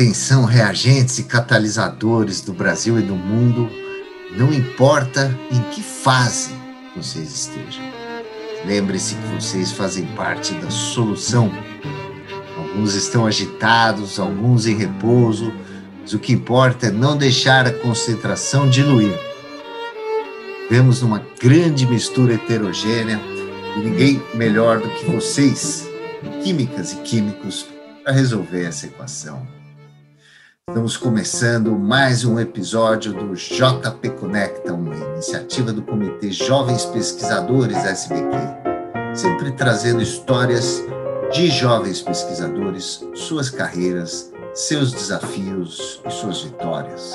[0.00, 3.68] Atenção, reagentes e catalisadores do Brasil e do mundo,
[4.34, 6.54] não importa em que fase
[6.96, 7.84] vocês estejam.
[8.64, 11.52] Lembre-se que vocês fazem parte da solução.
[12.56, 15.52] Alguns estão agitados, alguns em repouso,
[16.00, 19.14] mas o que importa é não deixar a concentração diluir.
[20.70, 23.20] Vemos numa grande mistura heterogênea
[23.76, 25.86] e ninguém melhor do que vocês,
[26.42, 27.66] químicas e químicos,
[28.02, 29.59] para resolver essa equação.
[30.70, 38.36] Estamos começando mais um episódio do JP Conecta, uma iniciativa do Comitê Jovens Pesquisadores SBQ,
[39.12, 40.80] sempre trazendo histórias
[41.32, 47.14] de jovens pesquisadores, suas carreiras, seus desafios e suas vitórias.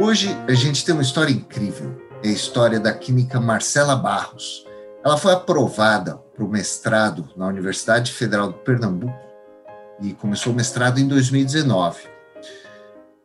[0.00, 4.66] Hoje a gente tem uma história incrível, é a história da química Marcela Barros.
[5.04, 9.14] Ela foi aprovada para o mestrado na Universidade Federal de Pernambuco
[10.00, 12.13] e começou o mestrado em 2019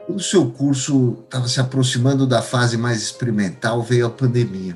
[0.10, 4.76] quando o seu curso estava se aproximando da fase mais experimental, veio a pandemia.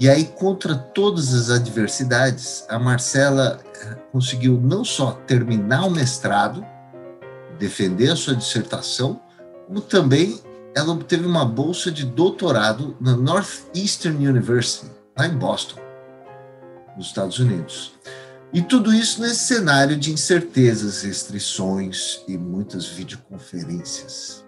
[0.00, 6.64] E aí, contra todas as adversidades, a Marcela eh, conseguiu não só terminar o mestrado,
[7.58, 9.20] defender a sua dissertação,
[9.66, 10.40] como também
[10.74, 15.80] ela obteve uma bolsa de doutorado na Northeastern University, lá em Boston,
[16.96, 17.92] nos Estados Unidos.
[18.54, 24.45] E tudo isso nesse cenário de incertezas, restrições e muitas videoconferências.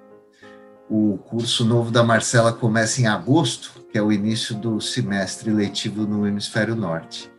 [0.91, 6.07] O curso novo da Marcela começa em agosto, que é o início do semestre letivo
[6.07, 7.31] no hemisfério norte.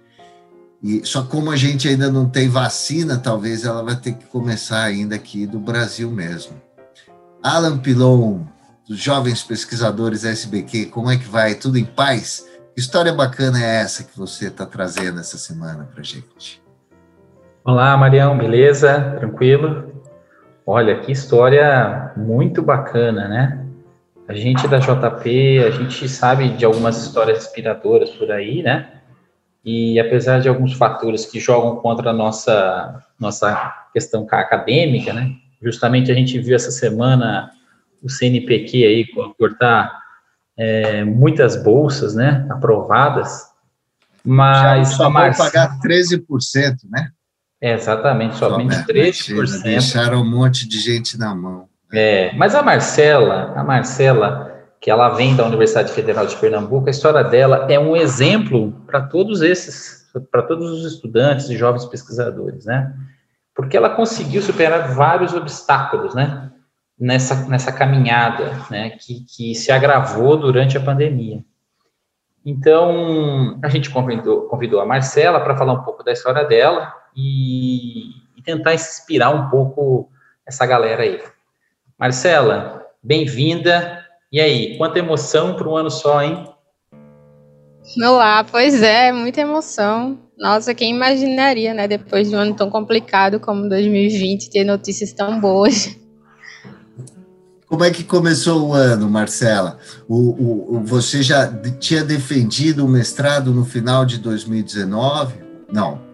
[0.81, 4.83] E só como a gente ainda não tem vacina, talvez ela vai ter que começar
[4.83, 6.61] ainda aqui do Brasil mesmo.
[7.43, 8.41] Alan Pilon,
[8.87, 11.55] dos jovens pesquisadores SBQ, como é que vai?
[11.55, 12.47] Tudo em paz?
[12.73, 16.61] Que história bacana é essa que você está trazendo essa semana para gente?
[17.65, 19.15] Olá, Marião, beleza?
[19.19, 19.88] Tranquilo?
[20.71, 23.65] Olha, que história muito bacana, né?
[24.27, 29.01] A gente da JP, a gente sabe de algumas histórias inspiradoras por aí, né?
[29.65, 35.31] E apesar de alguns fatores que jogam contra a nossa, nossa questão acadêmica, né?
[35.59, 37.49] Justamente a gente viu essa semana
[38.03, 39.07] o CNPq aí
[39.39, 39.91] cortar
[40.55, 42.45] é, muitas bolsas, né?
[42.47, 43.47] Aprovadas.
[44.23, 44.89] Mas.
[44.89, 46.21] Já só vai pagar 13%,
[46.91, 47.09] né?
[47.61, 49.63] É, exatamente, somente Só, 13%.
[49.63, 51.67] Deixaram um monte de gente na mão.
[51.91, 54.49] É, mas a Marcela, a Marcela,
[54.79, 59.01] que ela vem da Universidade Federal de Pernambuco, a história dela é um exemplo para
[59.01, 62.93] todos esses, para todos os estudantes e jovens pesquisadores, né?
[63.53, 66.51] Porque ela conseguiu superar vários obstáculos, né?
[66.97, 68.91] Nessa, nessa caminhada, né?
[68.91, 71.43] Que, que se agravou durante a pandemia.
[72.45, 78.09] Então, a gente convidou, convidou a Marcela para falar um pouco da história dela, e,
[78.37, 80.09] e tentar inspirar um pouco
[80.45, 81.21] essa galera aí.
[81.99, 84.05] Marcela, bem-vinda.
[84.31, 86.47] E aí, quanta emoção para um ano só, hein?
[88.01, 90.17] Olá, pois é, muita emoção.
[90.37, 95.39] Nossa, quem imaginaria, né, depois de um ano tão complicado como 2020, ter notícias tão
[95.39, 95.97] boas.
[97.67, 99.77] Como é que começou o ano, Marcela?
[100.07, 105.35] O, o, você já tinha defendido o mestrado no final de 2019?
[105.71, 106.08] Não.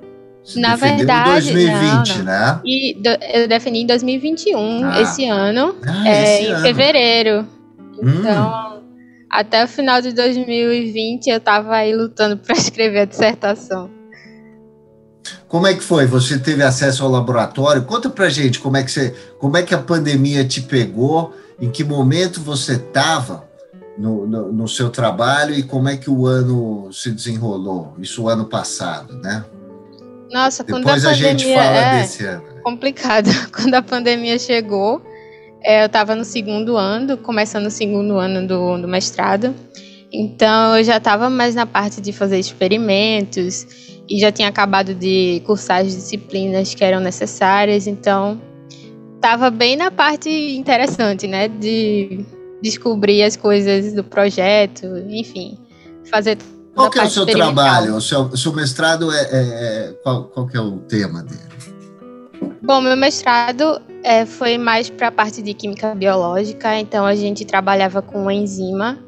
[0.46, 2.24] Se Na verdade, em 2020, não, não.
[2.24, 2.62] né?
[2.64, 5.02] E do, eu defini em 2021, ah.
[5.02, 6.62] esse ano, ah, é, esse em ano.
[6.62, 7.48] fevereiro.
[8.00, 8.20] Hum.
[8.20, 8.84] Então,
[9.30, 13.90] até o final de 2020 eu estava aí lutando para escrever a dissertação.
[15.48, 16.06] Como é que foi?
[16.06, 17.84] Você teve acesso ao laboratório?
[17.84, 21.72] Conta pra gente como é que você, como é que a pandemia te pegou, em
[21.72, 23.48] que momento você estava
[23.98, 27.94] no, no, no, seu trabalho e como é que o ano se desenrolou?
[27.98, 29.44] Isso o ano passado, né?
[30.36, 32.44] Nossa, Depois quando a, a pandemia, gente fala é desse ano.
[32.62, 33.30] Complicado.
[33.56, 35.02] Quando a pandemia chegou,
[35.64, 39.56] é, eu estava no segundo ano, começando o segundo ano do, do mestrado.
[40.12, 43.66] Então eu já estava mais na parte de fazer experimentos
[44.10, 47.88] e já tinha acabado de cursar as disciplinas que eram necessárias.
[47.88, 48.42] Então
[49.16, 52.26] estava bem na parte interessante, né, de
[52.62, 55.58] descobrir as coisas do projeto, enfim,
[56.12, 56.38] fazer
[56.76, 57.96] qual que é o seu trabalho?
[57.96, 61.40] O seu, seu mestrado é, é, é, qual, qual que é o tema dele?
[62.62, 67.46] Bom, meu mestrado é, foi mais para a parte de química biológica, então a gente
[67.46, 69.00] trabalhava com uma enzima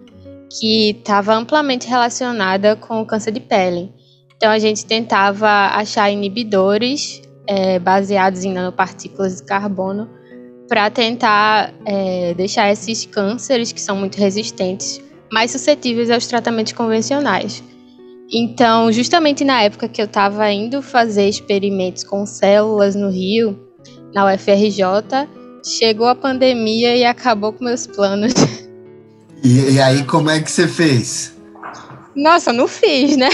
[0.50, 3.94] que estava amplamente relacionada com o câncer de pele.
[4.38, 10.10] Então a gente tentava achar inibidores é, baseados em nanopartículas de carbono
[10.70, 15.02] para tentar é, deixar esses cânceres que são muito resistentes
[15.32, 17.64] mais suscetíveis aos tratamentos convencionais.
[18.32, 23.58] Então, justamente na época que eu estava indo fazer experimentos com células no Rio,
[24.14, 24.84] na UFRJ,
[25.66, 28.34] chegou a pandemia e acabou com meus planos.
[29.44, 31.32] E, e aí, como é que você fez?
[32.16, 33.30] Nossa, não fiz, né?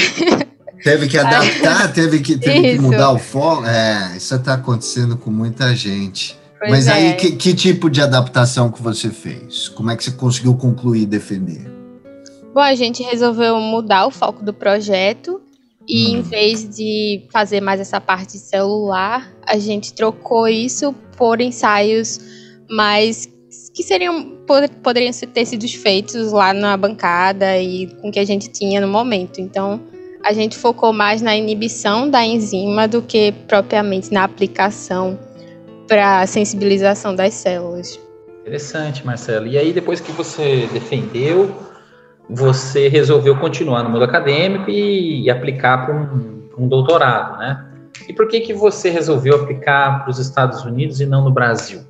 [0.84, 3.66] Teve que adaptar, teve, que, teve que mudar o foco.
[3.66, 6.38] É, isso está acontecendo com muita gente.
[6.60, 6.92] Pois Mas é.
[6.92, 9.69] aí, que, que, tipo de adaptação que você fez?
[9.69, 11.72] Como é que você conseguiu concluir e defender?
[12.53, 15.41] Bom, a gente resolveu mudar o foco do projeto
[15.88, 22.19] e em vez de fazer mais essa parte celular, a gente trocou isso por ensaios
[22.69, 23.27] mais
[23.73, 24.38] que seriam
[24.83, 28.88] poderiam ter sido feitos lá na bancada e com o que a gente tinha no
[28.88, 29.41] momento.
[29.41, 29.81] Então,
[30.23, 35.19] a gente focou mais na inibição da enzima do que propriamente na aplicação
[35.88, 37.99] para sensibilização das células.
[38.41, 39.47] Interessante, Marcelo.
[39.47, 41.72] E aí, depois que você defendeu,
[42.29, 47.65] você resolveu continuar no mundo acadêmico e, e aplicar para um, um, doutorado, né?
[48.07, 51.81] E por que que você resolveu aplicar para os Estados Unidos e não no Brasil?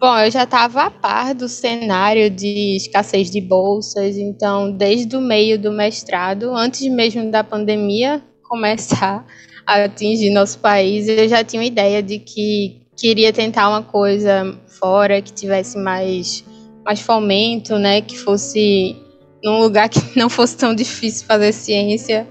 [0.00, 5.20] Bom, eu já estava a par do cenário de escassez de bolsas, então desde o
[5.20, 9.24] meio do mestrado, antes mesmo da pandemia começar
[9.64, 14.58] a atingir nosso país, eu já tinha uma ideia de que queria tentar uma coisa
[14.66, 16.44] fora que tivesse mais
[16.84, 18.96] mais fomento, né, que fosse
[19.42, 22.28] num lugar que não fosse tão difícil fazer ciência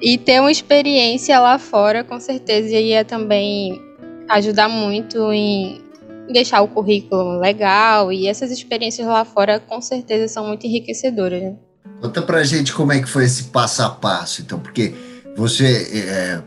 [0.00, 3.80] e ter uma experiência lá fora, com certeza ia também
[4.28, 5.80] ajudar muito em
[6.30, 11.42] deixar o currículo legal e essas experiências lá fora com certeza são muito enriquecedoras.
[11.42, 11.56] Né?
[12.00, 14.94] Conta pra gente como é que foi esse passo a passo, então, porque
[15.36, 16.42] você é,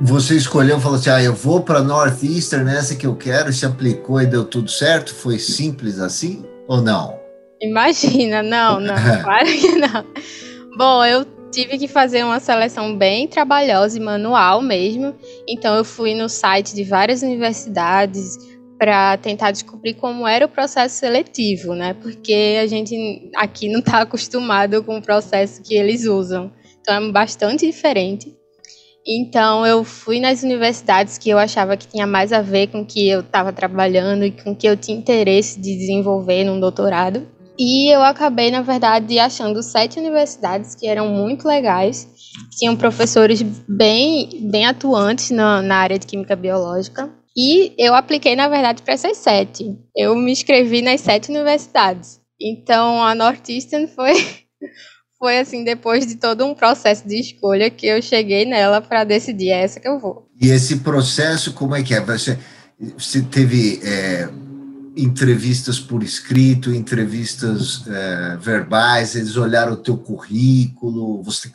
[0.00, 4.20] você escolheu, falou assim, ah, eu vou para Northeastern, essa que eu quero, se aplicou
[4.20, 5.14] e deu tudo certo?
[5.14, 7.25] Foi simples assim ou não?
[7.60, 10.04] Imagina, não, não, claro que não.
[10.76, 15.14] Bom, eu tive que fazer uma seleção bem trabalhosa e manual mesmo.
[15.48, 18.36] Então eu fui no site de várias universidades
[18.78, 21.94] para tentar descobrir como era o processo seletivo, né?
[21.94, 26.52] Porque a gente aqui não está acostumado com o processo que eles usam.
[26.80, 28.36] Então é bastante diferente.
[29.06, 32.86] Então eu fui nas universidades que eu achava que tinha mais a ver com o
[32.86, 37.26] que eu estava trabalhando e com o que eu tinha interesse de desenvolver num doutorado.
[37.58, 42.06] E eu acabei, na verdade, achando sete universidades que eram muito legais,
[42.58, 47.10] tinham professores bem, bem atuantes na, na área de química biológica.
[47.34, 49.76] E eu apliquei, na verdade, para essas sete.
[49.94, 52.20] Eu me inscrevi nas sete universidades.
[52.40, 54.12] Então, a Northeastern foi,
[55.18, 59.50] foi assim, depois de todo um processo de escolha que eu cheguei nela para decidir,
[59.50, 60.28] é essa que eu vou.
[60.40, 62.00] E esse processo, como é que é?
[62.00, 62.38] Você,
[62.98, 63.80] você teve...
[63.82, 64.28] É
[64.96, 71.50] entrevistas por escrito, entrevistas é, verbais, eles olharam o teu currículo, você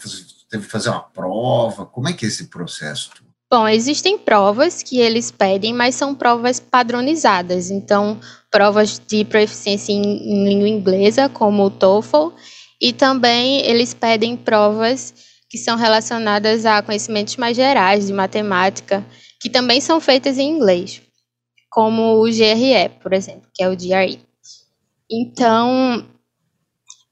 [0.49, 3.09] teve que fazer uma prova, como é que é esse processo?
[3.49, 10.03] Bom, existem provas que eles pedem, mas são provas padronizadas, então provas de proficiência em,
[10.03, 12.29] em língua inglesa, como o TOEFL,
[12.79, 15.13] e também eles pedem provas
[15.49, 19.05] que são relacionadas a conhecimentos mais gerais de matemática,
[19.39, 21.01] que também são feitas em inglês
[21.71, 24.19] como o GRE, por exemplo, que é o GRE.
[25.09, 26.06] Então,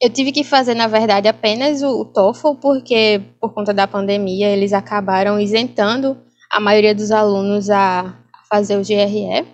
[0.00, 4.74] eu tive que fazer, na verdade, apenas o, TOEFL, porque por conta da pandemia eles
[4.74, 6.16] acabaram isentando
[6.50, 8.16] a maioria dos alunos a,
[8.48, 9.46] fazer o GRE,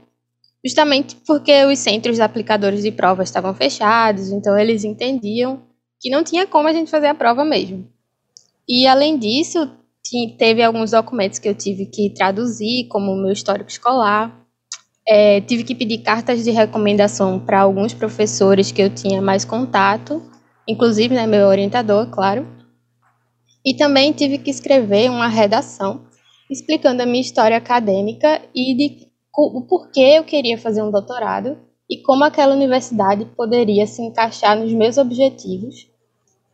[0.64, 5.63] justamente porque os centros aplicadores de provas estavam fechados, então eles entendiam
[6.01, 7.86] que não tinha como a gente fazer a prova mesmo.
[8.67, 9.70] E além disso,
[10.39, 14.45] teve alguns documentos que eu tive que traduzir, como o meu histórico escolar,
[15.08, 20.22] é, tive que pedir cartas de recomendação para alguns professores que eu tinha mais contato,
[20.67, 22.46] inclusive né, meu orientador, claro.
[23.65, 26.05] E também tive que escrever uma redação
[26.51, 31.58] explicando a minha história acadêmica e de o porquê eu queria fazer um doutorado
[31.91, 35.89] e como aquela universidade poderia se encaixar nos meus objetivos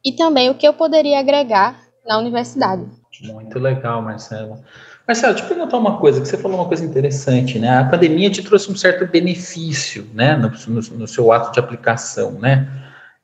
[0.05, 2.85] e também o que eu poderia agregar na universidade.
[3.23, 4.65] Muito legal, Marcela.
[5.07, 7.79] Marcelo, deixa eu perguntar uma coisa, que você falou uma coisa interessante, né?
[7.79, 12.33] A pandemia te trouxe um certo benefício, né, no, no, no seu ato de aplicação,
[12.33, 12.69] né?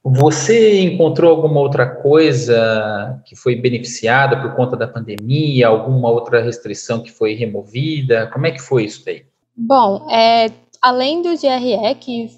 [0.04, 7.02] Você encontrou alguma outra coisa que foi beneficiada por conta da pandemia, alguma outra restrição
[7.02, 8.28] que foi removida?
[8.32, 9.24] Como é que foi isso daí?
[9.56, 12.30] Bom, é, além do GRE, que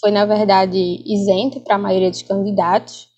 [0.00, 3.08] foi, na verdade, isento para a maioria dos candidatos,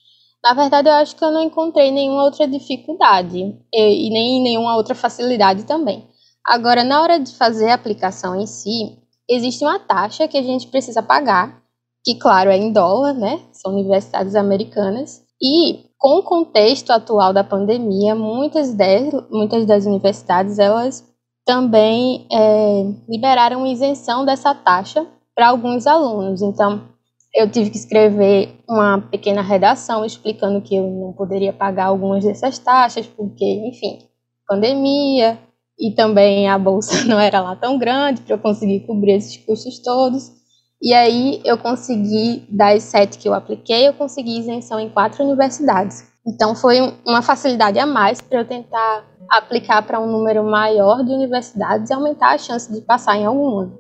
[0.48, 4.94] na verdade, eu acho que eu não encontrei nenhuma outra dificuldade e, nem nenhuma outra
[4.94, 6.06] facilidade também.
[6.46, 8.96] Agora, na hora de fazer a aplicação em si,
[9.28, 11.62] existe uma taxa que a gente precisa pagar,
[12.02, 13.42] que, claro, é em dólar, né?
[13.52, 15.22] São universidades americanas.
[15.38, 21.04] E, com o contexto atual da pandemia, muitas, de, muitas das universidades, elas
[21.44, 26.40] também é, liberaram isenção dessa taxa para alguns alunos.
[26.40, 26.88] Então,
[27.34, 32.58] eu tive que escrever uma pequena redação explicando que eu não poderia pagar algumas dessas
[32.58, 33.98] taxas, porque, enfim,
[34.46, 35.38] pandemia
[35.78, 39.78] e também a bolsa não era lá tão grande para eu conseguir cobrir esses custos
[39.80, 40.32] todos.
[40.80, 46.06] E aí eu consegui, das sete que eu apliquei, eu consegui isenção em quatro universidades.
[46.26, 51.12] Então foi uma facilidade a mais para eu tentar aplicar para um número maior de
[51.12, 53.72] universidades e aumentar a chance de passar em alguma.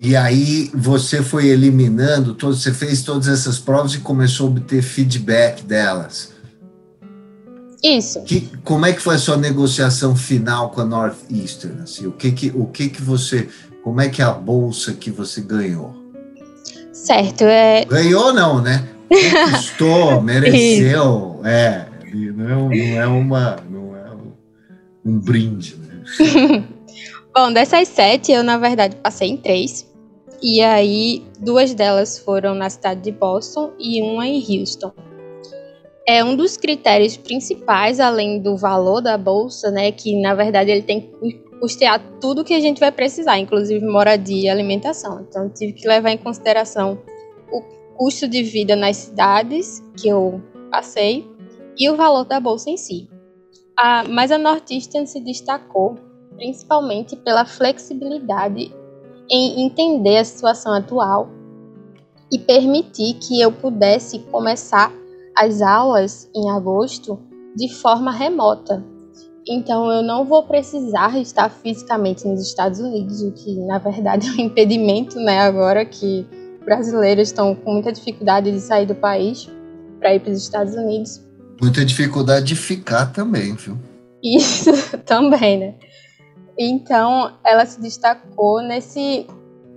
[0.00, 4.80] E aí você foi eliminando, todos, você fez todas essas provas e começou a obter
[4.80, 6.32] feedback delas.
[7.82, 8.22] Isso.
[8.22, 11.82] Que, como é que foi a sua negociação final com a Northeastern?
[11.82, 13.48] Assim, o que que, o que que você,
[13.82, 15.96] como é que é a bolsa que você ganhou?
[16.92, 17.84] Certo, é...
[17.84, 18.88] Ganhou não, né?
[19.08, 21.86] Conquistou, mereceu, é,
[22.34, 24.10] não, não é uma, não é
[25.04, 26.64] um brinde, né?
[27.34, 29.87] Bom, dessas sete, eu na verdade passei em três.
[30.40, 34.92] E aí, duas delas foram na cidade de Boston e uma em Houston.
[36.06, 40.82] É um dos critérios principais, além do valor da bolsa, né, que na verdade ele
[40.82, 45.26] tem que custear tudo que a gente vai precisar, inclusive moradia e alimentação.
[45.28, 46.98] Então, tive que levar em consideração
[47.50, 47.60] o
[47.96, 50.40] custo de vida nas cidades que eu
[50.70, 51.26] passei
[51.76, 53.08] e o valor da bolsa em si.
[53.76, 55.96] A, mas a Northeastern se destacou
[56.36, 58.72] principalmente pela flexibilidade
[59.30, 61.28] em entender a situação atual
[62.32, 64.92] e permitir que eu pudesse começar
[65.36, 67.18] as aulas em agosto
[67.56, 68.84] de forma remota.
[69.48, 74.30] Então eu não vou precisar estar fisicamente nos Estados Unidos, o que na verdade é
[74.32, 76.26] um impedimento, né, agora que
[76.64, 79.48] brasileiros estão com muita dificuldade de sair do país
[79.98, 81.20] para ir para os Estados Unidos.
[81.60, 83.76] Muita dificuldade de ficar também, viu?
[84.22, 84.70] Isso
[85.06, 85.74] também, né?
[86.58, 89.26] Então, ela se destacou nesse,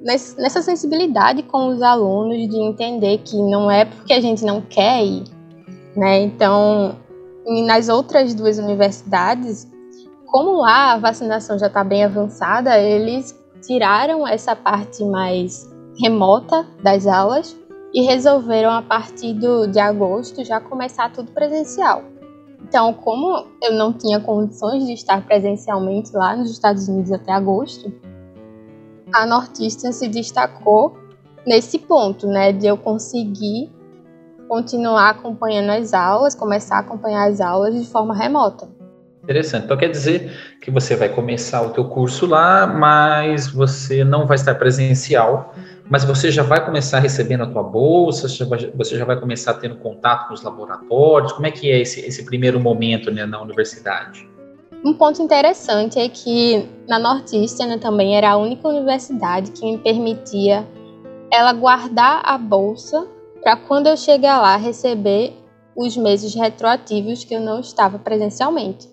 [0.01, 5.05] nessa sensibilidade com os alunos de entender que não é porque a gente não quer
[5.05, 5.23] ir,
[5.95, 6.21] né?
[6.21, 6.95] Então,
[7.67, 9.67] nas outras duas universidades,
[10.25, 15.69] como lá a vacinação já está bem avançada, eles tiraram essa parte mais
[16.01, 17.55] remota das aulas
[17.93, 22.03] e resolveram a partir do, de agosto já começar tudo presencial.
[22.63, 27.91] Então, como eu não tinha condições de estar presencialmente lá nos Estados Unidos até agosto,
[29.13, 30.97] a Nortista se destacou
[31.45, 33.69] nesse ponto, né, de eu conseguir
[34.47, 38.67] continuar acompanhando as aulas, começar a acompanhar as aulas de forma remota.
[39.23, 39.65] Interessante.
[39.65, 44.35] Então quer dizer que você vai começar o teu curso lá, mas você não vai
[44.35, 45.53] estar presencial
[45.91, 50.29] mas você já vai começar recebendo a tua bolsa, você já vai começar tendo contato
[50.29, 54.25] com os laboratórios, como é que é esse, esse primeiro momento né, na universidade?
[54.85, 60.65] Um ponto interessante é que na Northeastern também era a única universidade que me permitia
[61.29, 63.05] ela guardar a bolsa
[63.43, 65.33] para quando eu chegar lá receber
[65.75, 68.89] os meses retroativos que eu não estava presencialmente.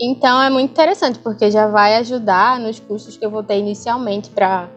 [0.00, 4.30] Então é muito interessante porque já vai ajudar nos custos que eu vou ter inicialmente
[4.30, 4.70] para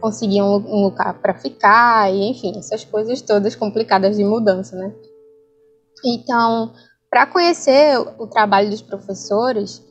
[0.00, 4.92] conseguir um, um lugar para ficar, e enfim, essas coisas todas complicadas de mudança, né?
[6.04, 6.72] Então,
[7.10, 9.82] para conhecer o trabalho dos professores,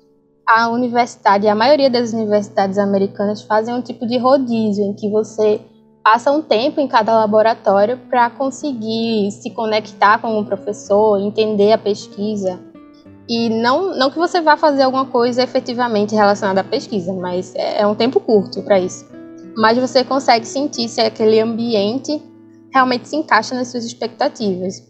[0.47, 5.59] a universidade, a maioria das universidades americanas fazem um tipo de rodízio em que você
[6.03, 11.77] passa um tempo em cada laboratório para conseguir se conectar com o professor, entender a
[11.77, 12.59] pesquisa.
[13.27, 17.81] E não, não que você vá fazer alguma coisa efetivamente relacionada à pesquisa, mas é,
[17.81, 19.16] é um tempo curto para isso
[19.57, 22.21] mas você consegue sentir se aquele ambiente
[22.71, 24.87] realmente se encaixa nas suas expectativas.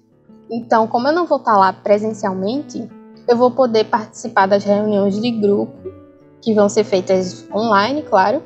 [0.51, 2.85] Então, como eu não vou estar lá presencialmente,
[3.29, 5.73] eu vou poder participar das reuniões de grupo,
[6.41, 8.43] que vão ser feitas online, claro,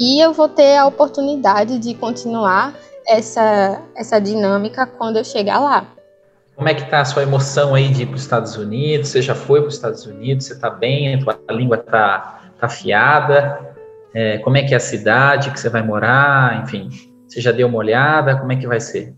[0.00, 2.74] e eu vou ter a oportunidade de continuar
[3.06, 5.86] essa, essa dinâmica quando eu chegar lá.
[6.54, 9.10] Como é que está a sua emoção aí de ir para os Estados Unidos?
[9.10, 10.46] Você já foi para os Estados Unidos?
[10.46, 11.14] Você está bem?
[11.14, 13.75] A tua língua está tá afiada?
[14.16, 16.88] É, como é que é a cidade que você vai morar, enfim,
[17.28, 19.14] você já deu uma olhada, como é que vai ser?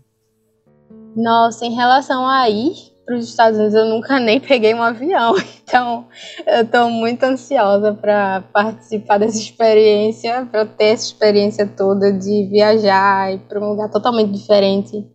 [1.15, 2.73] Nossa, em relação a ir
[3.05, 6.05] para os Estados Unidos, eu nunca nem peguei um avião, então
[6.45, 13.33] eu estou muito ansiosa para participar dessa experiência, para ter essa experiência toda de viajar
[13.33, 15.07] e para um lugar totalmente diferente.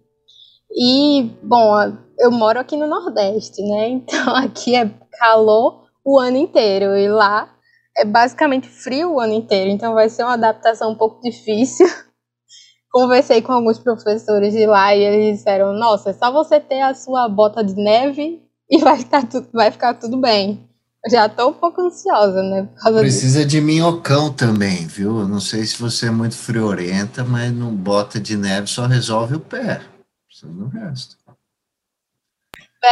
[0.74, 1.74] E, bom,
[2.18, 3.88] eu moro aqui no Nordeste, né?
[4.00, 7.53] Então aqui é calor o ano inteiro e lá
[7.96, 11.86] é basicamente frio o ano inteiro, então vai ser uma adaptação um pouco difícil.
[12.90, 16.94] Conversei com alguns professores de lá e eles disseram: Nossa, é só você ter a
[16.94, 20.68] sua bota de neve e vai, ficar tudo, vai ficar tudo bem.
[21.10, 22.66] Já tô um pouco ansiosa, né?
[22.98, 23.48] Precisa disso.
[23.48, 25.20] de minhocão também, viu?
[25.20, 29.34] Eu não sei se você é muito friorenta, mas não bota de neve só resolve
[29.34, 29.82] o pé.
[30.26, 31.16] Precisa do resto.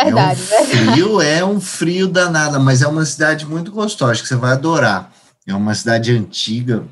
[0.04, 4.26] Verdade, é um frio, é um frio danado, mas é uma cidade muito gostosa, que
[4.26, 5.12] você vai adorar.
[5.46, 6.86] É uma cidade antiga,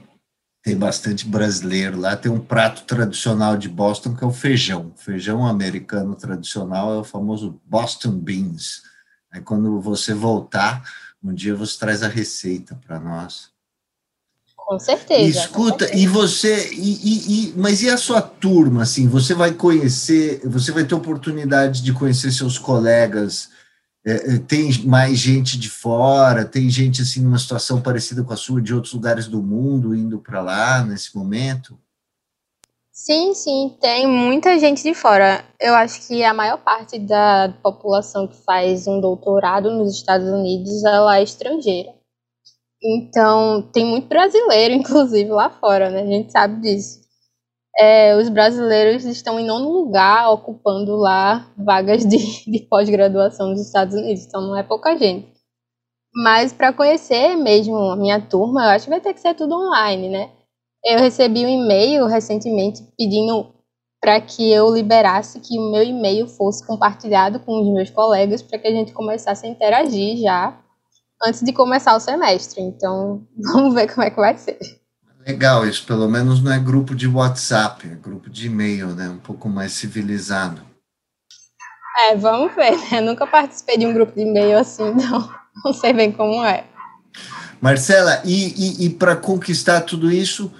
[0.62, 2.16] tem bastante brasileiro lá.
[2.16, 4.92] Tem um prato tradicional de Boston que é o feijão.
[4.94, 8.82] O feijão americano tradicional é o famoso Boston Beans.
[9.32, 10.82] Aí quando você voltar,
[11.22, 13.50] um dia você traz a receita para nós.
[14.66, 15.40] Com certeza.
[15.40, 16.02] Escuta, com certeza.
[16.02, 20.84] e você, e, e, mas e a sua turma, assim, você vai conhecer, você vai
[20.84, 23.48] ter oportunidade de conhecer seus colegas,
[24.06, 28.36] é, é, tem mais gente de fora, tem gente, assim, numa situação parecida com a
[28.36, 31.78] sua, de outros lugares do mundo, indo para lá, nesse momento?
[32.92, 35.44] Sim, sim, tem muita gente de fora.
[35.58, 40.84] Eu acho que a maior parte da população que faz um doutorado nos Estados Unidos,
[40.84, 41.94] ela é estrangeira.
[42.82, 46.02] Então, tem muito brasileiro, inclusive, lá fora, né?
[46.02, 47.00] A gente sabe disso.
[47.78, 52.18] É, os brasileiros estão em nono lugar, ocupando lá vagas de,
[52.50, 55.28] de pós-graduação nos Estados Unidos, então não é pouca gente.
[56.12, 59.54] Mas para conhecer mesmo a minha turma, eu acho que vai ter que ser tudo
[59.54, 60.30] online, né?
[60.84, 63.54] Eu recebi um e-mail recentemente pedindo
[64.00, 68.58] para que eu liberasse que o meu e-mail fosse compartilhado com os meus colegas para
[68.58, 70.58] que a gente começasse a interagir já
[71.22, 72.60] antes de começar o semestre.
[72.60, 74.58] Então, vamos ver como é que vai ser.
[75.26, 79.08] Legal, isso pelo menos não é grupo de WhatsApp, é grupo de e-mail, né?
[79.08, 80.62] Um pouco mais civilizado.
[81.98, 82.98] É, vamos ver, né?
[82.98, 85.30] Eu nunca participei de um grupo de e-mail assim, então
[85.64, 86.64] não sei bem como é.
[87.60, 90.50] Marcela, e, e, e para conquistar tudo isso,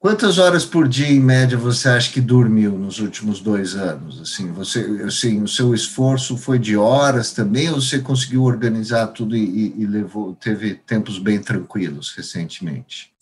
[0.00, 4.18] Quantas horas por dia, em média, você acha que dormiu nos últimos dois anos?
[4.18, 9.36] Assim, você, assim, o seu esforço foi de horas também, ou você conseguiu organizar tudo
[9.36, 13.12] e, e levou, teve tempos bem tranquilos recentemente?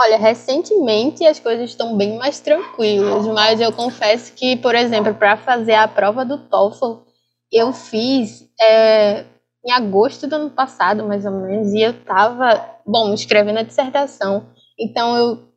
[0.00, 5.36] Olha, recentemente as coisas estão bem mais tranquilas, mas eu confesso que, por exemplo, para
[5.36, 7.02] fazer a prova do TOEFL,
[7.52, 9.24] eu fiz é,
[9.64, 14.48] em agosto do ano passado, mais ou menos, e eu estava, bom, escrevendo a dissertação.
[14.76, 15.49] Então eu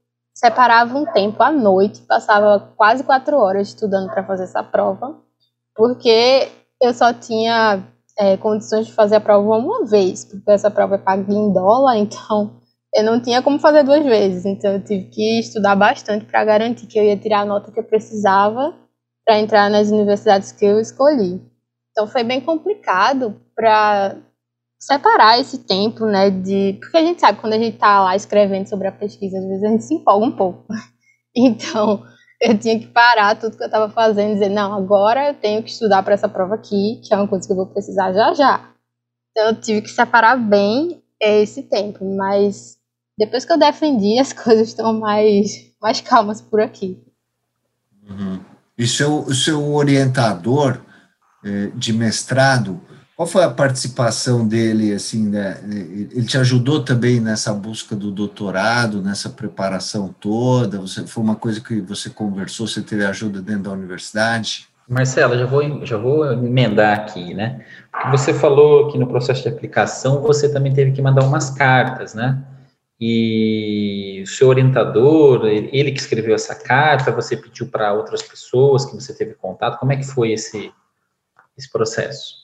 [0.43, 5.15] separava um tempo à noite, passava quase quatro horas estudando para fazer essa prova,
[5.73, 6.49] porque
[6.82, 7.82] eu só tinha
[8.19, 11.95] é, condições de fazer a prova uma vez, porque essa prova é paga em dólar,
[11.95, 12.60] então
[12.93, 16.88] eu não tinha como fazer duas vezes, então eu tive que estudar bastante para garantir
[16.88, 18.75] que eu ia tirar a nota que eu precisava
[19.25, 21.41] para entrar nas universidades que eu escolhi.
[21.91, 24.17] Então foi bem complicado para
[24.85, 26.77] separar esse tempo, né, de...
[26.79, 29.63] Porque a gente sabe, quando a gente tá lá escrevendo sobre a pesquisa, às vezes
[29.63, 30.65] a gente se empolga um pouco.
[31.35, 32.05] Então,
[32.39, 35.63] eu tinha que parar tudo que eu estava fazendo e dizer, não, agora eu tenho
[35.63, 38.35] que estudar para essa prova aqui, que é uma coisa que eu vou precisar já
[38.35, 38.69] já.
[39.31, 42.77] Então, eu tive que separar bem esse tempo, mas
[43.17, 47.03] depois que eu defendi, as coisas estão mais, mais calmas por aqui.
[48.07, 48.39] Uhum.
[48.77, 50.79] E seu, seu orientador
[51.43, 52.79] eh, de mestrado,
[53.15, 55.60] qual foi a participação dele, assim, né?
[55.69, 60.80] Ele te ajudou também nessa busca do doutorado, nessa preparação toda?
[60.80, 64.67] Você, foi uma coisa que você conversou, você teve ajuda dentro da universidade?
[64.88, 67.63] Marcela, já vou, já vou emendar aqui, né?
[67.91, 72.13] Porque você falou que no processo de aplicação você também teve que mandar umas cartas,
[72.15, 72.43] né?
[72.99, 78.95] E o seu orientador, ele que escreveu essa carta, você pediu para outras pessoas que
[78.95, 80.71] você teve contato, como é que foi esse,
[81.58, 82.42] esse processo?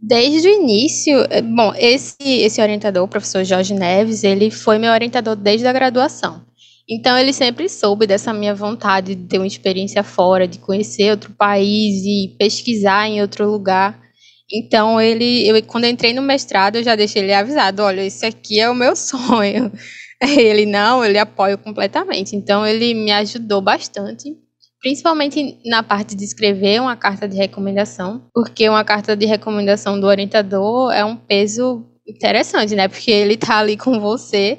[0.00, 4.92] Desde o início, eh, bom, esse, esse orientador, o professor Jorge Neves, ele foi meu
[4.92, 6.46] orientador desde a graduação.
[6.88, 11.32] Então, ele sempre soube dessa minha vontade de ter uma experiência fora, de conhecer outro
[11.34, 14.00] país e pesquisar em outro lugar.
[14.50, 18.24] Então, ele, eu, quando eu entrei no mestrado, eu já deixei ele avisado: olha, esse
[18.24, 19.70] aqui é o meu sonho.
[20.22, 22.34] Ele não, ele apoia completamente.
[22.36, 24.36] Então, ele me ajudou bastante
[24.80, 30.06] principalmente na parte de escrever uma carta de recomendação, porque uma carta de recomendação do
[30.06, 32.88] orientador é um peso interessante, né?
[32.88, 34.58] Porque ele está ali com você,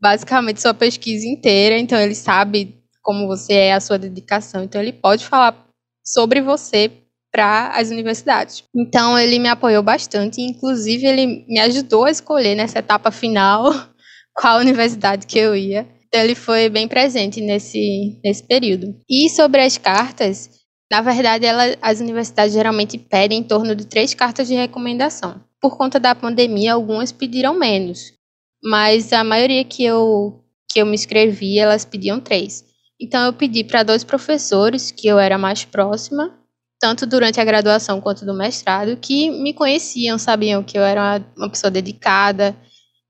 [0.00, 4.92] basicamente sua pesquisa inteira, então ele sabe como você é, a sua dedicação, então ele
[4.92, 5.66] pode falar
[6.04, 6.90] sobre você
[7.34, 8.62] para as universidades.
[8.74, 13.72] Então ele me apoiou bastante, inclusive ele me ajudou a escolher nessa etapa final
[14.32, 15.86] qual universidade que eu ia.
[16.14, 18.94] Então, ele foi bem presente nesse, nesse período.
[19.10, 20.48] E sobre as cartas,
[20.88, 25.40] na verdade, ela, as universidades geralmente pedem em torno de três cartas de recomendação.
[25.60, 28.12] Por conta da pandemia, algumas pediram menos,
[28.62, 32.64] mas a maioria que eu, que eu me inscrevi, elas pediam três.
[33.00, 36.32] Então, eu pedi para dois professores que eu era mais próxima,
[36.78, 41.50] tanto durante a graduação quanto do mestrado, que me conheciam, sabiam que eu era uma
[41.50, 42.56] pessoa dedicada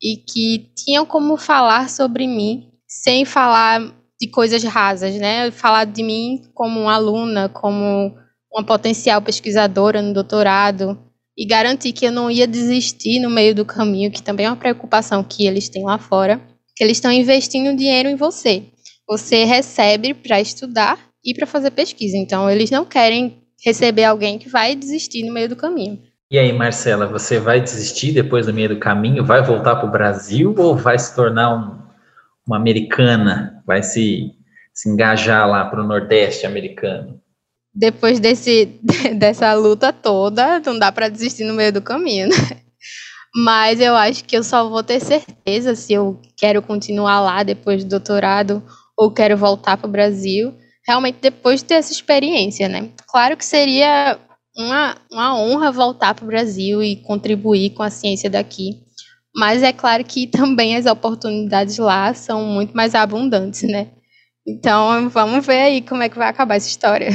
[0.02, 2.70] e que tinham como falar sobre mim
[3.02, 5.50] sem falar de coisas rasas, né?
[5.50, 8.14] Falar de mim como uma aluna, como
[8.52, 10.96] uma potencial pesquisadora no doutorado
[11.36, 14.56] e garantir que eu não ia desistir no meio do caminho, que também é uma
[14.56, 16.40] preocupação que eles têm lá fora,
[16.76, 18.62] que eles estão investindo dinheiro em você.
[19.08, 22.16] Você recebe para estudar e para fazer pesquisa.
[22.16, 25.98] Então, eles não querem receber alguém que vai desistir no meio do caminho.
[26.30, 29.24] E aí, Marcela, você vai desistir depois do meio do caminho?
[29.24, 31.83] Vai voltar para o Brasil ou vai se tornar um,
[32.46, 33.62] uma americana?
[33.66, 34.32] Vai se,
[34.72, 37.20] se engajar lá para o Nordeste americano?
[37.74, 38.66] depois desse,
[39.18, 42.36] dessa luta toda, não dá para desistir no meio do caminho, né?
[43.34, 47.82] Mas eu acho que eu só vou ter certeza se eu quero continuar lá depois
[47.82, 48.62] do doutorado
[48.96, 50.54] ou quero voltar para o Brasil,
[50.86, 52.90] realmente depois de ter essa experiência, né?
[53.08, 54.20] Claro que seria
[54.56, 58.83] uma, uma honra voltar para o Brasil e contribuir com a ciência daqui,
[59.34, 63.88] mas é claro que também as oportunidades lá são muito mais abundantes, né?
[64.46, 67.10] Então vamos ver aí como é que vai acabar essa história.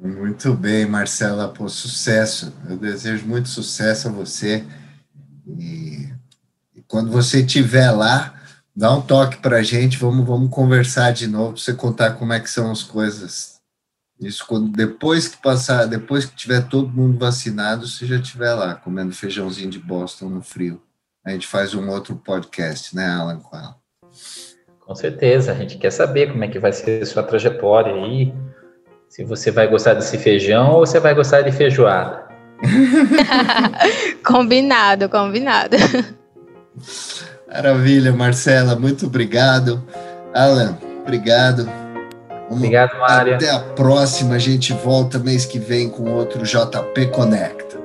[0.00, 2.52] Muito bem, Marcela, por sucesso.
[2.68, 4.64] Eu desejo muito sucesso a você.
[5.46, 6.08] E,
[6.74, 8.34] e quando você estiver lá,
[8.74, 12.32] dá um toque para a gente, vamos, vamos conversar de novo, para você contar como
[12.32, 13.60] é que são as coisas.
[14.18, 18.74] Isso quando depois que passar, depois que tiver todo mundo vacinado, você já estiver lá
[18.74, 20.82] comendo feijãozinho de Boston no frio.
[21.24, 23.76] A gente faz um outro podcast, né, Alan, com ela.
[24.80, 28.34] Com certeza, a gente quer saber como é que vai ser a sua trajetória aí,
[29.08, 32.26] se você vai gostar desse feijão ou você vai gostar de feijoada.
[34.24, 35.76] combinado, combinado.
[37.46, 39.82] Maravilha, Marcela, muito obrigado.
[40.34, 41.64] Alan, obrigado.
[42.48, 43.36] Vamos obrigado, Mária.
[43.36, 47.81] Até a próxima, a gente volta mês que vem com outro JP Conecta.